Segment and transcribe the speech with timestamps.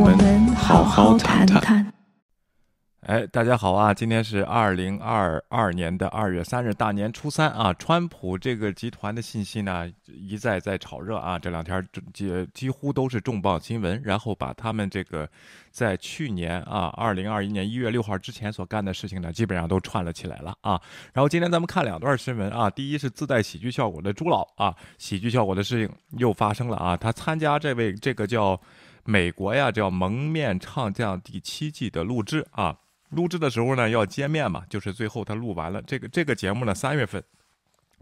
[0.00, 1.92] 我们好好谈谈。
[3.00, 3.92] 哎，大家好啊！
[3.92, 7.70] 今天是二零二二年的二月三日，大年初三啊。
[7.74, 11.38] 川普这个集团的信息呢，一再在炒热啊。
[11.38, 15.28] 这两天几几乎都是重磅新闻，然后把他们这个
[15.70, 20.80] 在去年啊，二零二一年一月六号之前所干的事情呢，基本上都串了起来了啊。
[21.12, 22.70] 然后今天咱们看两段新闻啊。
[22.70, 26.96] 第一是自带喜剧效果的朱老啊，喜剧效果的事情又发生了啊。
[26.96, 28.58] 他参加这位这个叫
[29.10, 32.76] 美国呀叫《蒙面唱将》第七季的录制啊。
[33.10, 37.20] 录制的时候呢，要见面嘛，就是最后他录完了这个这个节目呢，三月份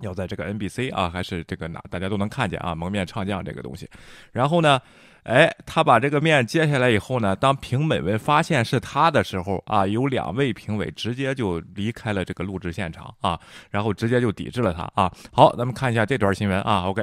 [0.02, 3.88] 要在这个 NBC 啊，还是这个哪大家都能看见啊，蒙面唱将这个东西。
[4.32, 4.78] 然后呢，
[5.22, 13.40] 哎，他把这个面接下来以后呢，当评委们发现是他的时候啊，有两位评委直接就离开了这个录制现场啊，
[13.70, 15.10] 然后直接就抵制了他啊。
[15.32, 17.02] 好，咱们看一下这段新闻啊，OK。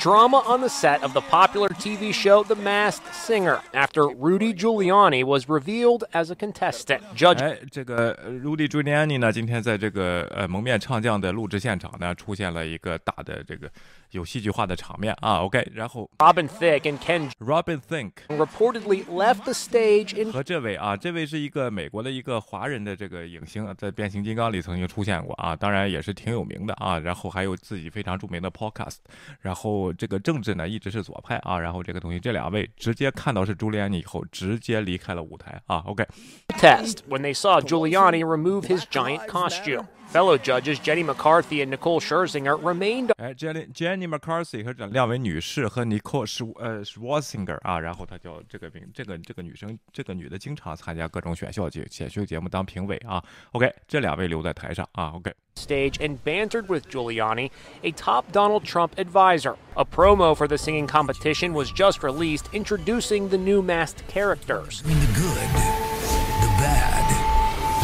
[0.00, 5.24] Drama on the set of the popular TV show The Masked Singer after Rudy Giuliani
[5.24, 7.00] was revealed as a contestant.
[7.14, 13.70] Judge 哎，这个 Rudy Giuliani 呢，今天在这个呃蒙面唱将的录制现场呢，出现了一个大的这个
[14.12, 15.42] 有戏剧化的场面啊。
[15.42, 26.98] OK，然后 Robin Thicke and Ken Robin Thicke reportedly left the stage in 和这位啊，这位是一个美国的一个华人的这个影星，在变形金刚里曾经出现过啊，当然也是挺有名的啊。
[26.98, 28.96] 然后还有自己非常着名的 podcast，
[29.42, 29.58] 然后。
[29.58, 35.82] 后这个政治呢一直是左派啊，然后这个东西，这两位直接看到是朱利安尼以后，直接离开了舞台啊。
[35.84, 39.86] OK。Test when they saw Giuliani remove his giant costume.
[40.12, 43.12] Fellow judges Jenny McCarthy and Nicole Scherzinger remained.
[43.18, 53.22] 哎，Jenny Jenny McCarthy 和这两位女士和 Nicole 是呃 Scherzinger 啊，然后她叫这个名，这个这个女生，这个女的经常参加各种选秀节选秀节目当评委啊。
[53.52, 55.12] OK，这两位留在台上啊。
[55.14, 57.50] OK。Stage and bantered with Giuliani,
[57.82, 59.56] a top Donald Trump advisor.
[59.74, 64.82] A promo for the singing competition was just released, introducing the new masked characters.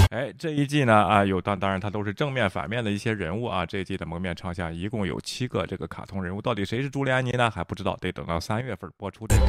[0.10, 3.64] 哎，这一季呢啊，有当当然它都是正面反面的一些人物啊。
[3.64, 7.48] 这一季的蒙面唱将一共有七个这个卡通人物，到底谁是朱利安尼呢？
[7.48, 9.46] 还不知道，得等到三月份播出这个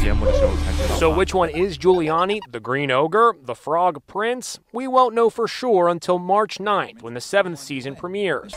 [0.00, 0.94] 节目的时候才知道。
[0.94, 2.38] So which one is Giuliani?
[2.52, 4.58] The Green Ogre, the Frog Prince?
[4.70, 8.52] We won't know for sure until March 9th when the seventh season premieres.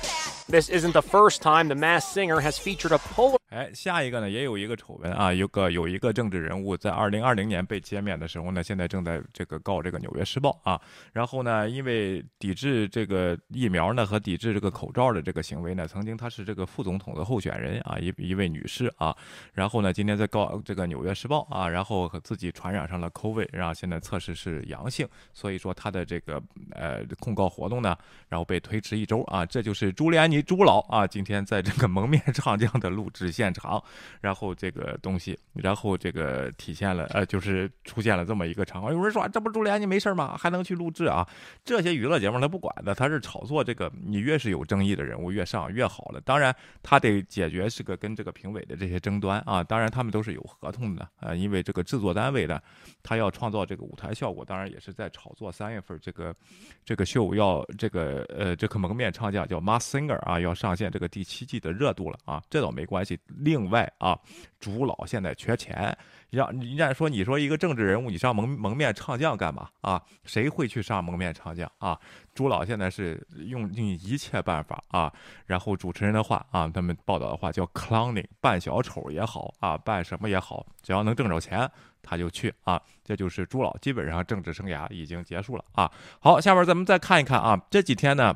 [0.48, 3.38] This isn't the first time the Masked Singer has featured a polar.
[3.50, 10.80] 哎，下一个呢也有一个丑闻啊，有个有一个政治人物在二零二零年被歼灭的时候呢，现在正在这个告这个《纽约时报》啊。
[11.12, 19.16] 然后然后呢，因为抵制这个疫苗呢和抵制这个口罩的这个行为呢，曾经她是这个副总统的候选人啊，一一位女士啊。
[19.54, 27.98] 然后呢，今天在告这个《纽约时报》啊，然后和自己传染上了 COVID，然后现在测试是阳性，所以说她的这个呃控告活动呢，
[28.28, 29.46] 然后被推迟一周啊。
[29.46, 33.82] 这就是朱利安尼朱老啊，今天在这个蒙面唱将的录制现场，
[34.20, 38.94] 然后这个东西，然后这个体现了呃，就是出现了这么一个场况。
[38.94, 40.36] 有人说这不朱利安尼没事吗？
[40.36, 41.28] 还能去录制啊？
[41.64, 46.20] 这些娱乐节目他不管的，他是炒作这个，你越是有争议的人物越上越好了。
[46.22, 49.64] 当然他得解决这个跟这个评委的这些争端啊。
[49.64, 52.62] 当然他们都是有合同的啊，因为这个制作单位的
[53.04, 55.52] 他要创造这个舞台效果，当然也是在炒作。
[55.52, 56.36] 三月份这个
[56.84, 60.52] 这个秀要这个呃这个蒙面唱将叫 m a s Singer 啊要。
[60.64, 63.20] 上线这个第七季的热度了啊，这倒没关系。
[63.28, 64.18] 另外啊，
[64.62, 65.94] 朱老现在缺钱，
[66.36, 70.02] 让人家说你说一个政治人物，你上蒙蒙面唱将干嘛啊？
[70.24, 72.00] 谁会去上蒙面唱将啊？
[72.34, 75.14] 朱老现在是用尽一切办法啊。
[75.46, 81.70] 然后主持人的话啊，他们报道的话叫 clowning，扮小丑也好啊，扮什么也好，只要能挣着钱
[82.02, 82.82] 他就去啊。
[83.04, 85.92] 这就是朱老基本上政治生涯已经结束了啊。
[86.20, 88.36] 好，下面咱们再看一看啊，这几天呢。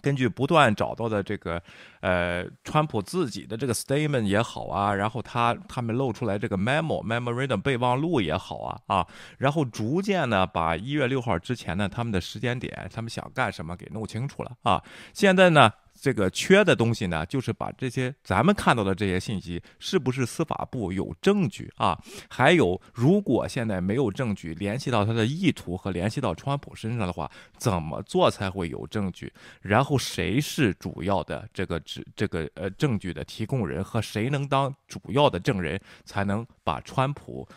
[0.00, 1.62] 根据不断找到的这个，
[2.00, 9.06] 呃，川普自己的这个 statement 也好啊，然后他他们露出来这个 memo memorandum 备忘录也好啊啊，
[9.38, 14.82] 然后逐渐呢把一月六号之前呢他们的时间点，他们想干什么给弄清楚了啊，
[15.12, 15.72] 现在呢。
[16.00, 21.98] 这个缺的东西呢，就是把这些咱们看到的这些信息，是不是司法部有证据啊？
[22.28, 29.32] 还有，如果现在没有证据联系到他的意图和联系到川普身上的话，怎么做才会有证据？
[29.60, 37.48] 然后谁是主要的这个指这个呃证据的提供人和谁能当主要的证人，才能把川普？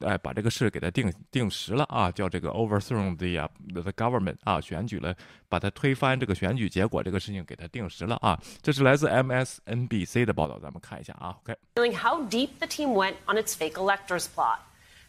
[0.00, 5.14] 哎，把这个事给他定定实了啊，叫这个 overthrow the the government 啊，选举了，
[5.48, 8.40] 把他推翻这个选举结果这个事情给他定实了啊。
[8.62, 11.36] 这是来自 MSNBC 的报道，咱们看一下啊。
[11.42, 11.56] OK。
[11.96, 14.58] How deep the team went on its fake electors plot.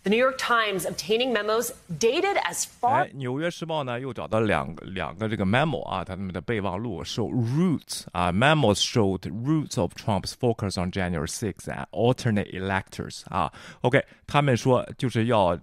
[0.02, 8.76] The New York Times obtaining memos dated as far 哎，《纽约时报》呢又找到两个两个这个 memo 啊，他们的备忘录 show roots 啊，memos
[8.76, 13.52] showed roots of Trump's focus on January 6 and alternate electors 啊。
[13.80, 15.58] OK，他们说就是要。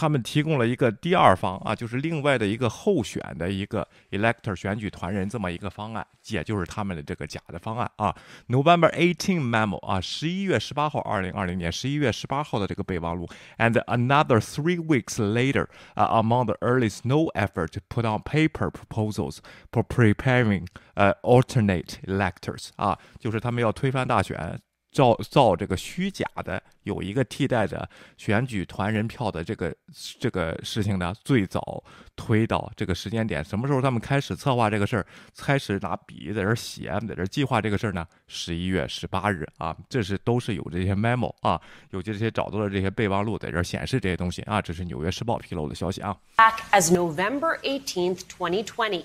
[0.00, 8.16] 他们提供了一个第二方啊，就是另外的一个候选的一个 elector 选举团人这么一个方案，也就是他们的这个假的方案啊。
[8.48, 18.22] November 18 memo 啊，十一月十八号，二零二零年十一月十八号的这个备忘录，and another three weeks later 啊，among the early snow effort to put on
[18.22, 24.58] paper proposals for preparing 呃 alternate electors 啊，就是他们要推翻大选。
[24.92, 29.74] 造造这个虚假的有一个替代的选举团人票的这个
[30.18, 31.82] 这个事情呢，最早
[32.16, 35.06] 推到这个时间点，什么时候他们开始策划这个事儿，
[35.36, 38.06] 开始拿笔在这儿写，在这儿计划这个事儿呢？
[38.26, 41.60] 十一月十八日啊，这是都是有这些 memo 啊，
[41.90, 46.16] 有这些找到的这些备忘录在这儿显示这些东西啊，这是《纽约时报》披露的消息啊。
[46.36, 49.04] back as November 18th, 2020,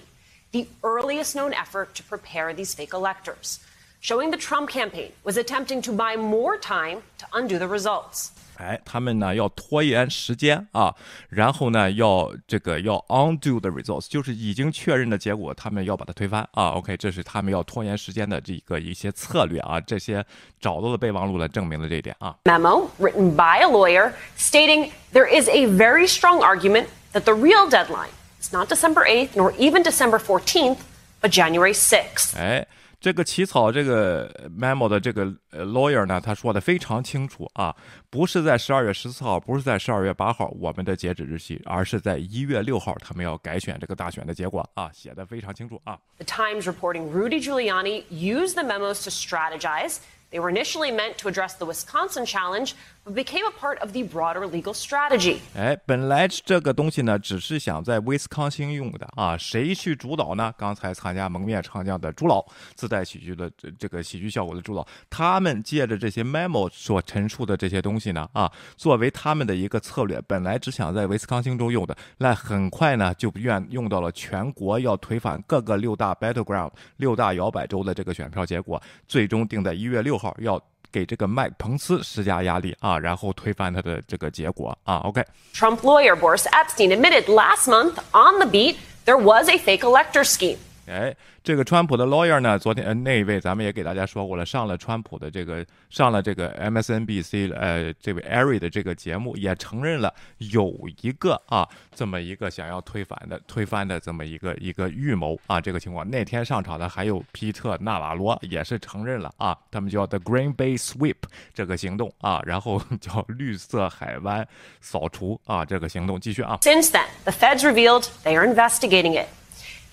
[0.52, 3.58] the earliest known effort to prepare these fake electors,
[4.05, 8.29] showing the Trump campaign was attempting to buy more time to undo the results.
[8.57, 10.95] 哎，他们呢要拖延时间啊，
[11.31, 16.73] 然后呢要这个要 undo the results，就是已经确认的结果，他们要把它推翻啊。
[16.73, 19.81] OK，这是他们要拖延时间的这个一些策略啊。
[19.81, 20.23] 这些
[20.61, 22.37] 找到的备忘录呢，证明了这一点啊。
[22.45, 27.67] Memo written by a lawyer stating there is a very strong argument that the real
[27.67, 28.11] deadline
[28.43, 30.77] is not December 8th nor even December 14th,
[31.23, 32.37] but January 6th.
[32.37, 32.67] 哎，
[33.05, 37.75] 这个起草这个 memo 的这个呃 lawyer 呢，他说的非常清楚啊，
[38.11, 45.99] 不是在十二月十四号，不是在十二月八号我们的截止日期，而是在一月六号，他们要改选这个大选的结果啊，写的非常清楚啊。
[46.19, 50.01] The Times reporting Rudy Giuliani used the memos to strategize.
[50.31, 54.02] They were initially meant to address the Wisconsin challenge, but became a part of the
[54.04, 55.38] broader legal strategy.
[55.56, 60.54] 哎，本来这个东西呢，只是想在威斯康星用的啊，谁去主导呢？
[60.58, 62.44] 刚才参加蒙面唱将的朱老，
[62.74, 80.62] 自带喜剧的这这个喜剧效果的朱老，他们借着这些 memo 所陈述的这些东西呢，啊，作为他们的一个策略，本来只想在威斯康星州用的，那很快呢就愿用到了全国要推翻各个六大 battleground 六大摇摆州的这个选票结果，最终定在一月六号要。
[80.95, 84.97] 给这个麦彭斯施加压力啊，然后推翻他的这个结果啊。
[85.05, 85.25] OK，
[85.55, 90.25] Trump lawyer Boris Epstein admitted last month on the beat there was a fake elector
[90.25, 90.59] scheme.
[90.88, 106.08] 哎，这个川普的 lawyer 呢，昨天呃那一位咱们也给大家说过了，上了川普的这个上了这个 MSNBC 呃这位 Ari 的这个节目，也承认了有一个啊这么一个想要推翻的推翻的这么一个一个预谋啊这个情况。
[106.10, 111.16] 那天上场的还有皮特纳瓦罗也是承认了啊，他们叫 The Green Bay Sweep
[111.54, 114.48] 这个行动啊，然后叫绿色海湾
[114.82, 116.60] 扫除啊这个行动继续啊。
[116.62, 119.28] Since then, the feds revealed they are investigating it.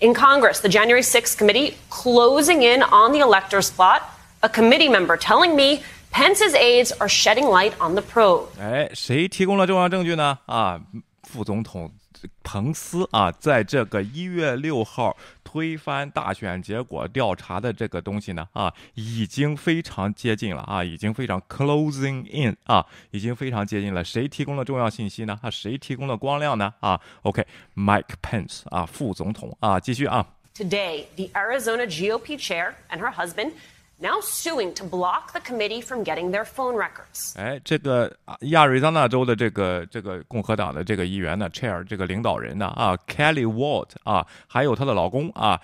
[0.00, 4.02] In Congress, the January 6th committee closing in on the electors plot,
[4.42, 8.48] a committee member telling me Pence's aides are shedding light on the probe.
[8.60, 10.38] 哎，谁提供了重要证据呢？
[10.46, 10.80] 啊，
[11.24, 11.90] 副总统
[12.43, 24.03] 彭斯啊，在这个一月六号推翻大选结果调查的这个东西呢，啊，已经非常接近了啊，已经非常 closing in 啊，已经非常接近了。
[24.03, 25.39] 谁提供了重要信息呢？
[25.41, 26.73] 啊，谁提供了光亮呢？
[26.79, 30.25] 啊，OK，Mike Pence 啊，副总统啊，继续啊。
[30.55, 33.53] Today, the Arizona GOP chair and her husband
[34.03, 37.33] now suing to block the committee from getting their phone records.
[37.37, 45.59] 哎，这个啊亚利桑那州的这个这个共和党的这个议员呢，chair 这个领导人呢啊，Kelly Ward 啊，还有她的老公啊，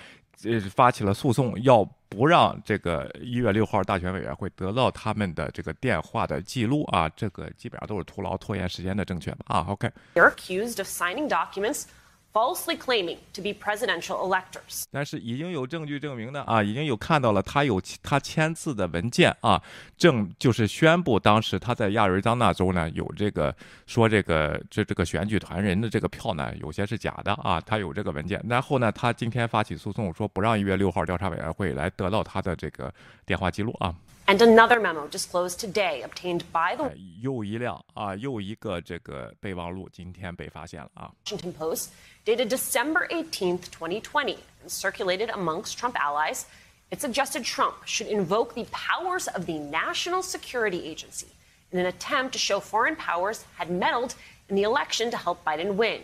[0.46, 9.92] 呃，发起了诉讼，要不让这个一月六号大选委员会得到他们的这个电话的记录啊，这个基本上都是徒劳拖延时间的正确吧啊，OK。
[10.16, 11.84] They're accused of signing documents
[12.32, 14.84] falsely claiming to be presidential electors.
[14.92, 19.62] 但是已经有证据证明呢啊，已经有看到了他有他签字的文件啊，
[19.98, 23.56] 证就是宣布当时他在亚利桑那州呢有这个
[23.88, 28.40] 说这个这这个选举团人的这个票呢有些是假的啊，他有这个文件。
[28.48, 32.94] 然后呢，他今天发起诉讼说不让一月六号调查委员会来得到他的这个
[33.26, 33.94] 电话记录啊。
[34.29, 41.13] And another memo disclosed today, obtained by the 哎又一辆啊，又一个这个备忘录今天被发现了啊。
[41.27, 41.89] Washington Post,
[42.25, 46.45] dated December 18th, 2020, and circulated amongst Trump allies.
[46.91, 51.27] It suggested Trump should invoke the powers of the National Security Agency
[51.71, 54.15] in an attempt to show foreign powers had meddled
[54.49, 56.01] in the election to help Biden win.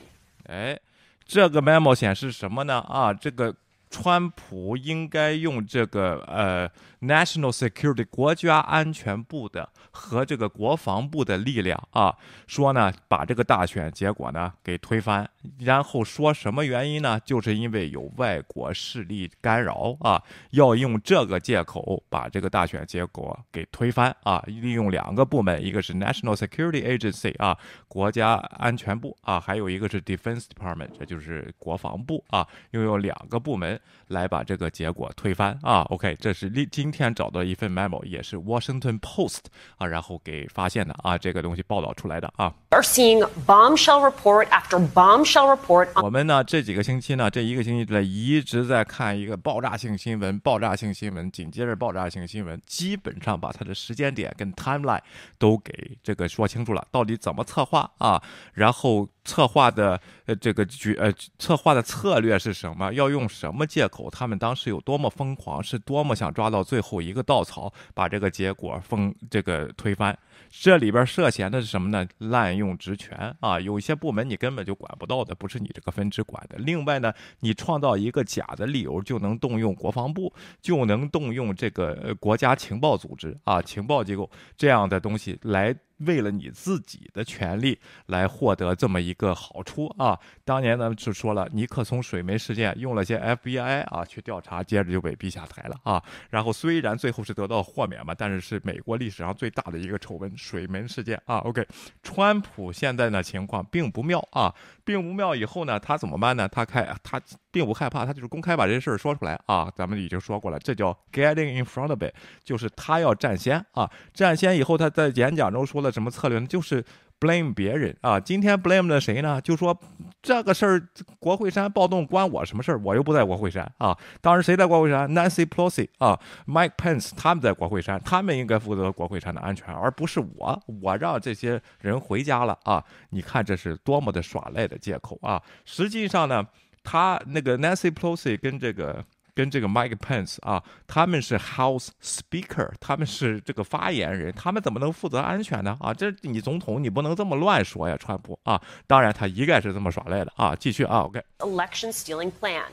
[0.46, 0.78] 哎，
[1.24, 2.80] 这个 memo 显示什么呢？
[2.88, 3.54] 啊，这个
[3.89, 6.69] 川普应该用这个呃
[7.01, 12.15] national security 国家安全部的和这个国防部的力量啊，
[12.47, 17.19] 说呢把这个大选结果呢给推翻，然后说什么原因呢？
[17.23, 33.74] 就是因为有外国势力干扰啊，要用这个借口把这个大选结果给推翻啊，利用两个部门，一个是 national security agency 啊，国家安全部啊，还有一个是 defense department，这就是国防部啊，拥有两个部门。
[34.07, 39.45] 来把这个结果推翻啊！OK，这是今今天找到一份 memo，也是 Washington Post
[39.77, 42.53] 啊，然后给发现的啊，这个东西报道出来的啊。
[42.69, 45.89] Are seeing bombshell report after bombshell report。
[46.03, 55.01] 我们呢这几个星期呢，这一个星期来一直在看一个爆炸性新闻，爆炸性新闻，紧接着爆炸性新闻，基本上把它的时间点跟 timeline
[55.39, 58.21] 都给这个说清楚了，到底怎么策划啊？
[58.53, 59.09] 然后。
[59.25, 62.93] 策划的呃这个局呃策划的策略是什么？
[62.93, 64.09] 要用什么借口？
[64.09, 65.61] 他们当时有多么疯狂？
[65.61, 70.17] 是多么想抓到最后一个稻草，把这个结果封这个推翻？
[70.51, 72.07] 这里边涉嫌的是什么呢？
[72.19, 73.59] 滥用职权啊！
[73.59, 76.57] 有一些部门你根本就管不到的，不是你这个分支管的。
[76.59, 85.75] 另外呢，你创造一个假的理由，就能动用国防部，就能动用这个国家情报组织啊，情报机构这样的东西来。
[85.99, 90.19] 为了你自己的权利来获得这么一个好处啊！
[90.43, 96.03] 当年呢就说了，尼克松水门事件用了些 FBI 啊去调查，接着就被逼下台了啊。
[96.29, 101.37] 然后虽然最后是得到豁免嘛，但是是美国历史上最大的一个丑闻——水门事件啊。
[101.37, 101.65] OK，
[102.03, 105.33] 川普现在呢情况并不妙啊，并不妙。
[105.33, 106.45] 以后呢他怎么办呢？
[106.49, 107.21] 他开他
[107.51, 109.71] 并不害怕，他就是公开把这事儿说出来啊。
[109.73, 113.89] 咱们已经说过了，这叫 getting in front of it，就是他要占先啊。
[114.13, 115.84] 占先以后，他在演讲中说。
[115.85, 116.45] 的什么策略呢？
[116.47, 116.83] 就是
[117.19, 118.19] blame 别人啊！
[118.19, 119.39] 今天 blame 的谁呢？
[119.39, 119.79] 就说
[120.21, 120.89] 这个事儿，
[121.19, 122.81] 国会山暴动关我什么事儿？
[122.83, 123.97] 我又不在国会山啊！
[124.19, 130.61] 当时谁在国会山？Nancy Pelosi 啊，Mike Pence 他们在国会山，他们应该负责国会山的安全，而不是我。
[130.81, 132.83] 我让这些人回家了啊！
[133.11, 135.41] 你看这是多么的耍赖的借口啊！
[135.63, 136.45] 实际上呢，
[136.83, 139.05] 他那个 Nancy Pelosi 跟这个。
[139.35, 145.77] 跟这个 Mike Pence 啊，他们是 House Speaker，他们是这个发言人，他们怎么能负责安全呢？
[145.81, 148.59] 啊，这你总统你不能这么乱说呀，川普啊！
[148.87, 150.55] 当然他一概是这么耍赖的啊。
[150.55, 151.21] 继续啊，OK。
[151.39, 152.63] Election stealing plan,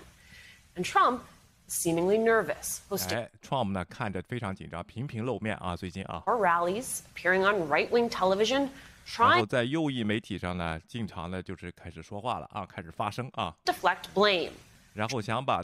[0.76, 1.18] and Trump
[1.68, 2.78] seemingly nervous.
[3.12, 6.22] 哎，Trump 呢看着非常紧张，频频露面啊，最近啊。
[6.26, 8.68] Or rallies appearing on right-wing television.
[9.18, 13.52] 然后在右翼媒体上呢，经常呢就是开始说话了啊，开始发声啊。
[13.64, 14.52] Deflect blame.
[14.92, 15.60] 然后想把。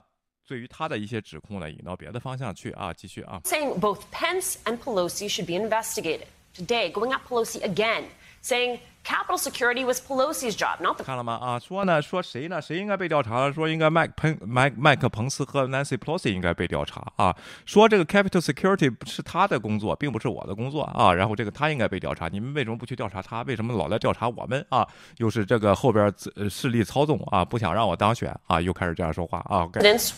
[0.49, 3.39] 对于他的一些指控呢，引到别的方向去啊，继续啊。
[3.45, 6.25] Saying both Pence and Pelosi should be investigated.
[6.57, 8.05] Today, going at Pelosi again,
[8.42, 11.04] saying Capitol security was Pelosi's job, not the.
[11.04, 11.38] 看了吗？
[11.42, 12.62] 啊，说呢，说谁呢？
[12.62, 13.52] 谁应该被调查？
[13.52, 17.36] 说应该麦彭麦麦克彭斯和 Nancy Pelosi 应该被调查啊。
[17.66, 21.14] 说这个 Capitol security 是他的工作，并不是我的工作啊。
[21.14, 23.42] 然后这个他应该被调查，你们为什么不去调查他？
[23.42, 24.88] 为什么老来调查我们啊？
[25.18, 26.14] 又是这个后边
[26.50, 29.68] 势力操纵啊，不想让我当选啊，又开始这样说话啊。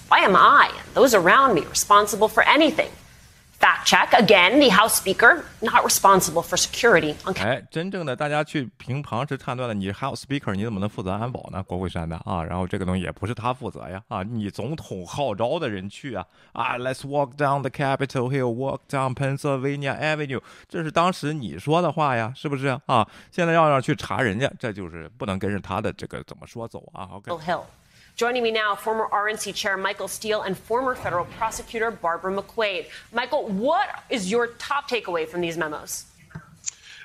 [0.09, 2.89] Why am I and those around me responsible for anything?
[3.60, 4.58] Fact check again.
[4.58, 7.14] The House Speaker not responsible for security.
[7.34, 11.62] 哎，真正的大家去凭常识判断的，你 House Speaker 你怎么能负责安保呢？
[11.64, 23.06] 国会山的啊，然后这个东西也不是他负责呀啊，你总统号召的人去啊啊，Let's walk down the Capitol Hill, walk down Pennsylvania Avenue，这是当时你说的话呀，是不是啊？
[23.30, 27.30] 现在要让去查人家，这就是不能跟着他的这个怎么说走啊？OK。
[28.20, 32.88] Joining me now, former RNC Chair Michael Steele and former federal prosecutor Barbara McQuaid.
[33.14, 36.04] Michael, what is your top takeaway from these memos?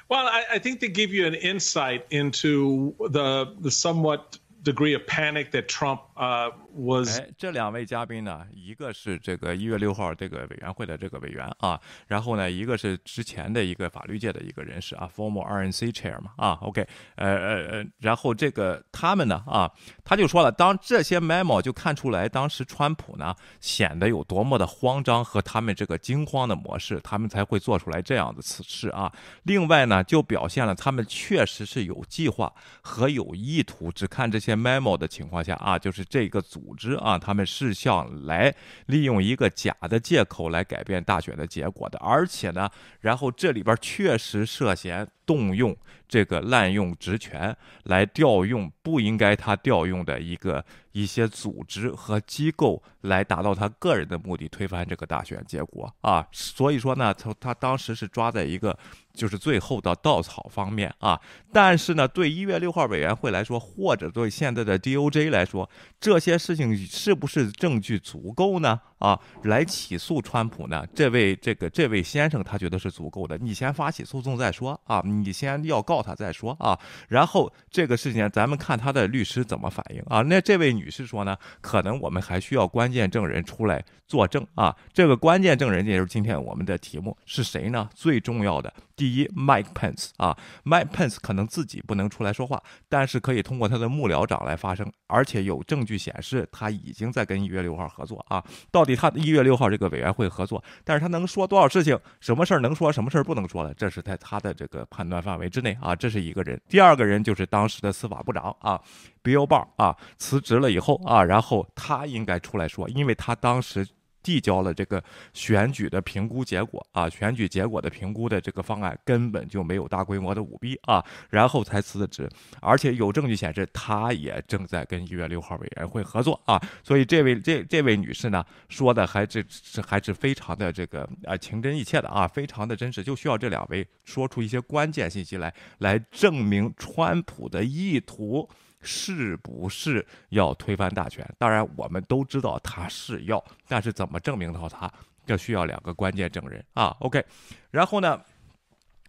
[0.09, 5.03] Well, I, I think they give you an insight into the the somewhat degree of
[5.07, 19.71] panic that Trump uh, was 哎，这两位嘉宾呢，一个是这个一月六号这个委员会的这个委员啊，然后呢，一个是之前的一个法律界的一个人士啊，former RNC chair 嘛啊，OK，呃呃呃，然后这个他们呢啊，
[20.03, 29.11] 他就说了，当这些 memo 就看出来，当时川普呢显得有多么的慌张和他们这个惊慌的模式，他们才会做出来这样的此事啊。
[29.43, 36.75] 另外呢，就表现了他们确实是有计划和有意图，只看这些 memo 的情况下啊，就是这个组。
[36.75, 38.53] 织啊，他们是想来
[38.87, 42.69] 利用一个假的借口来改变大选的结果的，而且呢，
[42.99, 45.73] 然后这里边确实涉嫌动用
[46.07, 56.25] 这个滥用职权来调用不应该他调用的一个一些组织和机构来达到他个人的目的，推翻这个大选结果啊。
[56.31, 58.77] 所以说呢，他他当时是抓在一个
[59.13, 61.19] 就是最后的稻草方面啊。
[61.51, 65.69] 但是呢，对一月六号委员会来说，或者对现在的 DOJ 来说，
[65.99, 68.79] 这些事情是不是证据足够呢？
[68.99, 70.85] 啊，来起诉川普呢？
[70.95, 73.37] 这位这个这位先生他觉得是足够的。
[73.37, 76.79] 你先发起诉讼再说啊，你先要告他再说啊。
[77.09, 80.21] 然后这个事情咱们看他的律师怎么反应啊。
[80.21, 84.75] 那这位女士说呢，可能我们还需要关键证人出来作证啊。
[84.93, 87.89] 这个关键证人也就是今天我们的题目是谁呢？
[87.93, 88.73] 最重要的。
[88.95, 98.41] 第一，Mike Pence 啊，Mike Pence 可能自己不能出来说话，但是可以通过他的幕僚长来发声，而且有证据显示他已经在跟一月六号合作啊。
[98.71, 101.99] 到底他一月六号这个委员会合作，但是他能说多少事情？
[102.19, 103.73] 什么事儿能说，什么事儿不能说了？
[103.73, 105.95] 这是在他的这个判断范围之内啊。
[105.95, 106.61] 这是一个人。
[106.69, 108.79] 第二个人就是当时的司法部长啊
[109.23, 113.85] ，Bill Barr 啊，辞职了以后啊，然后他应该出来说，因为他当时。
[114.25, 115.01] 递交了这个
[115.33, 122.27] 选举的评估结果啊，选举结果的评估的这个方案根本就没有大规模的舞弊啊，然后才辞的职，
[122.59, 138.49] 而且有证据显示他也正在跟一月六号委员会合作啊，所以这位这这位女士呢说的还是是还是非常的这个啊情真意切的啊，非常的真实，就需要这两位说出一些关键信息来来证明川普的意图。
[138.85, 141.27] 是不是要推翻大权？
[141.37, 144.89] 当然，我们都知道他是要，但是怎么证明到他，
[145.25, 146.95] 这需要两个关键证人啊。
[146.99, 147.25] OK，
[147.71, 148.21] 然后呢，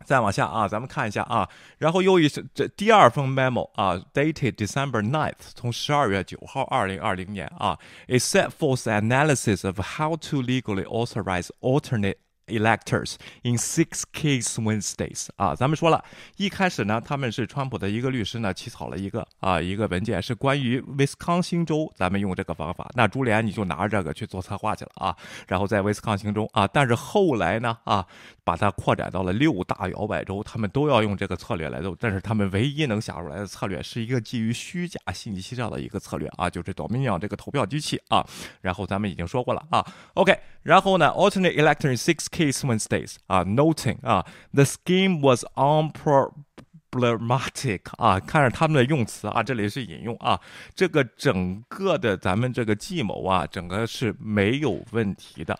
[0.04, 7.78] 再往下啊，咱们看一下啊，然后又一这第二封 memo 啊，dated December ninth，从十二月九号，二零二零年啊
[8.08, 12.16] ，it set forth analysis of how to legally authorize alternate。
[12.46, 16.04] Electors in six key swing states 啊，咱们说了
[16.36, 22.88] 一开始呢，他们是川普的一个律师呢，起草了一个啊一个文件，是关于威斯康星州，咱们用这个方法。
[22.94, 25.16] 那朱莲你就拿着这个去做策划去了啊，
[25.48, 28.06] 然后在威斯康星州啊，但是后来呢啊，
[28.44, 38.24] 把它扩展到了六大摇摆州，他们都要用这个策略来做，但是他们唯一能想出来的策略是一个基于虚假信息上的一个策略啊，就是 Dominion 这个投票机器啊。
[38.60, 39.84] 然后咱们已经说过了啊
[40.14, 42.26] ，OK，然后呢，alternate electors six。
[42.26, 50.40] case Wednesdays 啊，noting 啊，the scheme was unproblematic 啊，看着他们的用词啊，这里是引用啊，
[50.74, 55.56] 这个整个的咱们这个计谋啊，整个是没有问题的。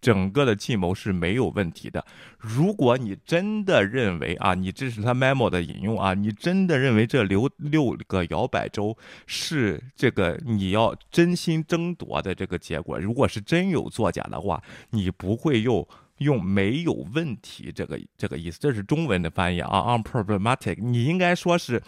[0.00, 2.04] 整个的计谋是没有问题的。
[2.38, 15.86] 如果你真的认为啊，你这是他 memo 的引用啊，你真的认为这六六个摇摆州是这个你要真心争夺的这个结果，如果是真有作假的话，你不会用
[16.18, 21.82] 用没有问题这个这个意思，这是中文的翻译啊，unproblematic，你应该说是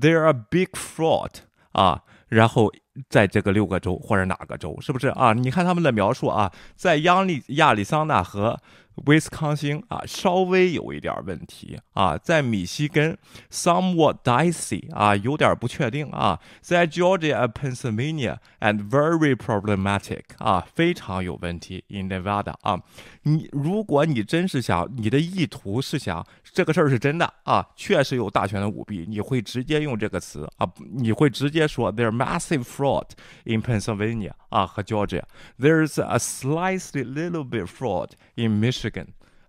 [0.00, 1.30] there are big fraud
[1.72, 2.72] 啊，然后。
[3.10, 5.34] 在这个六个州或者哪个州，是不是啊？
[5.34, 8.58] 你看他们的描述啊，在央利亚利桑那和。
[9.05, 13.17] 威斯康星啊，稍微有一点问题啊，在密西根，
[13.49, 21.85] somewhat dicey 啊，有点不确定啊，在 Georgia、Pennsylvania and very problematic 啊，非常有问题。
[21.87, 22.81] In Nevada 啊，
[23.23, 33.07] 你如果你真是想，你的意图是想这个事儿是真的啊，确实有大权的舞弊，你会直接用这个词啊，你会直接说 there massive fraud
[33.45, 38.81] in Pennsylvania 啊和 Georgia，there's a slightly little bit fraud in Michigan。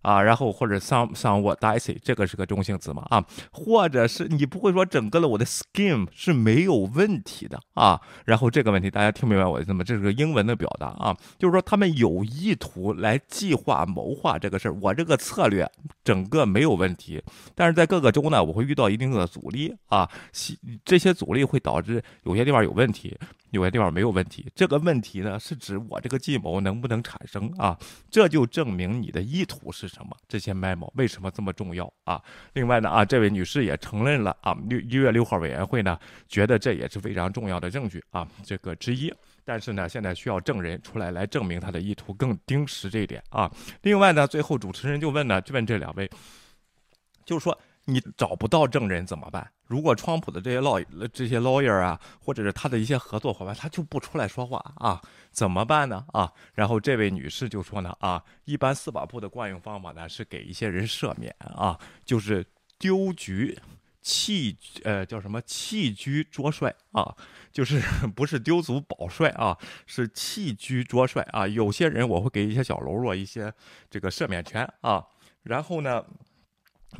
[0.03, 9.83] 啊，然后或者 some some what dicey，这个是个中性词嘛啊，或者是你不会说整个的我的 scheme 是没有问题的啊，然后这个问题大家听明白我的意思吗？
[9.83, 15.69] 这是个英文的表达啊，就是说他们有意图来计划谋划这个事儿，我这个策略
[16.05, 17.21] 整个没有问题，
[17.53, 20.09] 但是在各个州呢，我会遇到一定的阻力啊，
[20.85, 23.17] 这些阻力会导致有些地方有问题。
[23.51, 27.77] 有些地方没有问题，这个问题呢是指我这个计谋能不能产生啊？
[28.09, 30.15] 这就证明你的意图是什么？
[30.27, 32.21] 这些 memo 为什么这么重要啊？
[32.53, 39.13] 另外呢啊，这位女士也承认了啊，六一月六号委员会呢觉得这也是非常重要的证据啊，这个之一。
[39.45, 43.49] 但是呢，现在需要证人出来来证明他的意图，更盯实这一点啊。
[43.83, 46.09] 另外呢，最后主持人就问呢，就问这两位，
[47.23, 47.57] 就说。
[47.89, 49.49] 你找不到证人怎么办？
[49.65, 56.05] 如果川普的这些 law 这些 lawyer 啊，或者是他的一些合作伙伴，他就不出来说话啊，怎么办呢？
[56.11, 62.45] 啊，然后这位女士就说呢，啊，一般司法部的惯用方法呢是给一些人赦免啊，就是
[62.77, 63.57] 丢局
[64.01, 67.15] 弃呃叫什么弃车捉帅啊，
[67.53, 67.81] 就是
[68.13, 71.47] 不是丢卒保帅啊，是弃车捉帅啊。
[71.47, 73.53] 有些人我会给一些小喽啰一些
[73.89, 75.05] 这个赦免权啊，
[75.43, 76.03] 然后呢。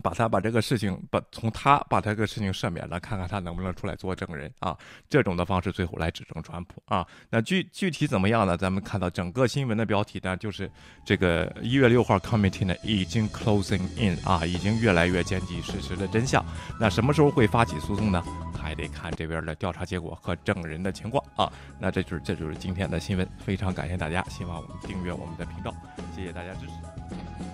[0.01, 4.77] 把他把这个事情把从他把这个事情赦免了，看看他能不能出来做证人啊？
[5.09, 7.05] 这种的方式最后来指证川普啊？
[7.29, 8.57] 那具具体怎么样呢？
[8.57, 10.69] 咱们看到整个新闻的标题呢，就是
[11.05, 16.43] 这个一月六号 committee 呢已经 closing in 啊，已经越来越接近事实的真相。
[16.79, 18.23] 那什么时候会发起诉讼呢？
[18.59, 21.51] 还得看这边的调查结果和证人的情况啊。
[21.79, 25.73] 那这就是这就是今天的新闻，非常感谢大家，希望我们订阅我们的频道，
[26.15, 27.46] 谢谢大家支持。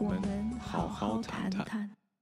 [0.00, 2.03] 我们好好谈谈。